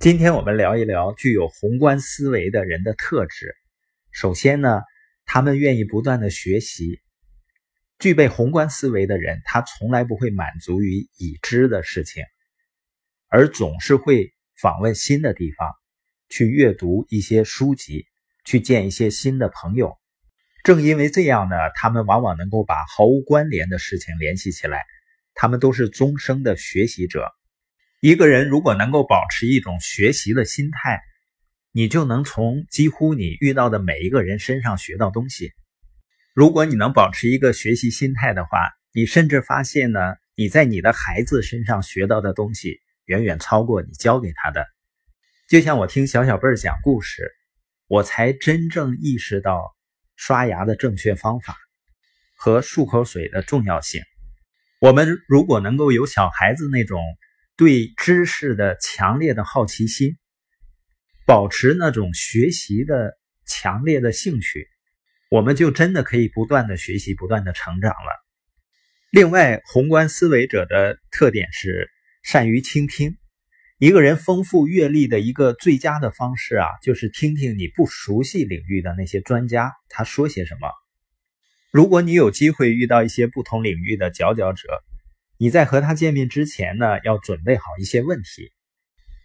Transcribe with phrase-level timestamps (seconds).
[0.00, 3.56] 今天我们聊一聊具有宏观思维的人的特质。
[4.12, 4.82] 首先呢，
[5.24, 7.00] 他们愿意不断的学习。
[7.98, 12.22] 具备宏观思维的人，他从来不会满足于已知的事情，
[13.26, 15.68] 而总是会访问新的地方，
[16.28, 18.06] 去阅读一些书籍，
[18.44, 19.98] 去见一些新的朋友。
[20.62, 24.84] 正因为这样呢，他们往往能够把毫无关联的事情联系起来。
[25.34, 27.28] 他们都是终生的学习者。
[28.00, 31.02] 一个人如果能够保持一种学习的心态，
[31.72, 35.50] 你就能从几乎你遇到的每一个人身上学到东西。
[36.32, 44.64] 如果你能保持一个学习心态的话，你甚至发现呢，你在你的孩子身上学到的东西远远超过你教给他的。
[45.48, 47.32] 就像我听小小贝儿讲故事，
[47.88, 49.74] 我才真正意识到
[50.14, 51.56] 刷牙的正确方法
[52.36, 54.00] 和漱口水的重要性。
[54.80, 57.02] 我们如果能够有小孩子那种。
[57.58, 60.16] 对知识的强烈的好奇心，
[61.26, 64.68] 保持那种学习的强烈的兴趣，
[65.28, 68.24] 我们就真的可以不断的学习，不断的成长了。
[69.10, 71.90] 另外，宏观思维者的特点是
[72.22, 73.16] 善于倾听。
[73.78, 80.70] 一个人丰富阅历的一个最佳的方式啊，就是听听你不熟悉领域的那些专家他说些什么。
[81.72, 84.84] 如果你有机会遇到一些不同领域的佼佼者，
[85.40, 88.52] 你在和他见面之前呢，要准备好一些问题。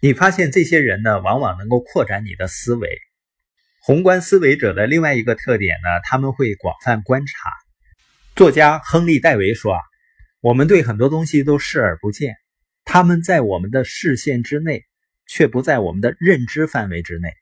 [0.00, 2.98] 你发现这些人呢，往往能够扩展你的思维。
[3.80, 7.52] 宏观思维者的另外一个特点呢，他们会广泛观察。
[8.34, 9.80] 作家亨利·戴维说：“啊，
[10.40, 12.34] 我们对很多东西都视而不见，
[12.84, 14.84] 他们在我们的视线之内，
[15.28, 17.32] 却不在我们的认知范围之内。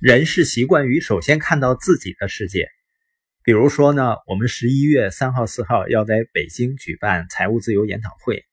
[0.00, 2.70] 人是习惯于首先看到自己的世界。”
[3.42, 8.44] 比如说呢，我们十一月三号、四号要在北京举办财务自由研讨会。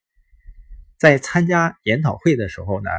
[0.97, 2.89] 在参加研讨会的时候呢，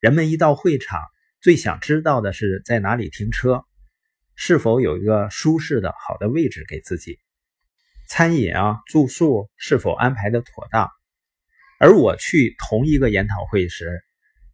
[0.00, 1.02] 人们一到会场，
[1.42, 3.62] 最想知道的是在哪里停车，
[4.36, 7.18] 是否有一个舒适的好的位置给自己，
[8.08, 10.88] 餐饮啊、住宿是否安排的妥当。
[11.78, 14.00] 而我去同一个研讨会时，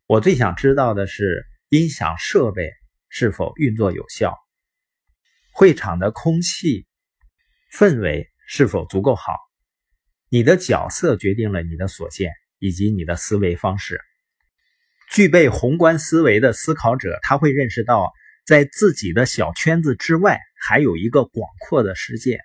[0.06, 2.72] 我最想知道的是音响设备
[3.08, 4.36] 是否运作有效。
[5.54, 6.84] 会场的空气
[7.72, 9.36] 氛围是否足够好？
[10.28, 14.00] 你的角色决定了你的所见以及你的思维方式。
[15.12, 18.12] 具备宏观思维的思考者，他会认识到，
[18.44, 22.40] 在自己的小圈子之外，还有一个广阔的世界。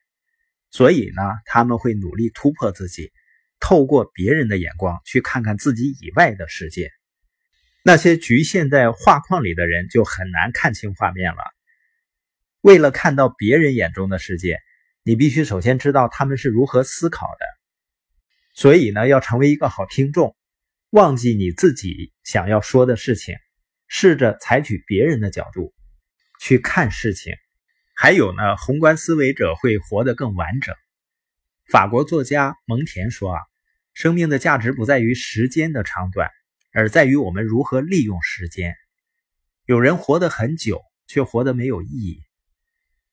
[0.70, 3.12] 所以呢，他们会努力突破自己，
[3.60, 6.92] 透过别人的眼光去看看自己以外的世界。
[7.82, 11.42] 那些局限在画框里的人，就很难看清画面了。
[12.62, 14.60] 为了看到别人眼中的世界，
[15.04, 17.46] 你必须首先知道他们是如何思考的。
[18.54, 20.36] 所以呢，要成为一个好听众，
[20.90, 23.36] 忘记你自己想要说的事情，
[23.88, 25.74] 试着采取别人的角度
[26.42, 27.34] 去看事情。
[27.96, 30.76] 还有呢，宏观思维者会活得更完整。
[31.68, 33.40] 法国作家蒙田说啊，
[33.94, 36.30] 生命的价值不在于时间的长短，
[36.74, 38.76] 而在于我们如何利用时间。
[39.66, 42.22] 有人活得很久，却活得没有意义。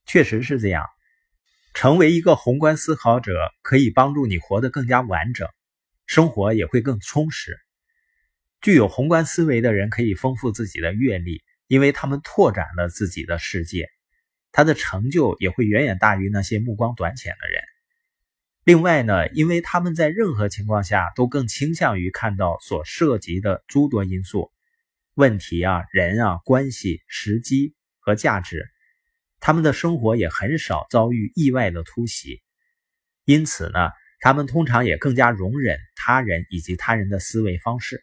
[0.07, 0.85] 确实是这样，
[1.75, 5.49] 成为一个宏观思考者可以帮助你活得更加完整，
[6.07, 7.59] 生活也会更充实。
[8.61, 13.91] 具有宏观思维的人可以丰富自己的阅历，因为他们拓展了自己的世界，
[14.53, 17.61] 他的成就也会远远大于那些目光短浅的人。
[18.65, 24.51] 另外呢，因为他们在任何情况下都更倾向于看到所涉及的诸多因素、
[25.15, 28.69] 问题啊、人啊、关系、时机和价值。
[29.47, 32.43] 他们的生活也很少遭遇意外的突袭，
[33.25, 38.03] 因此呢，他们通常也更加容忍他人以及他人的思维方式。